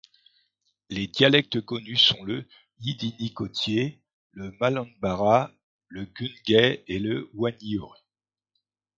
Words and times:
Les 0.89 1.05
dialectes 1.05 1.61
connus 1.63 1.97
sont 1.99 2.23
le 2.23 2.47
yidiny 2.79 3.33
côtier, 3.35 4.01
le 4.31 4.49
malanbarra, 4.59 5.51
le 5.89 6.05
gunggay 6.05 6.83
et 6.87 6.97
le 6.97 7.29
wanyurr. 7.35 8.01